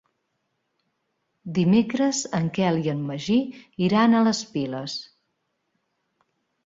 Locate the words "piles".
4.55-4.97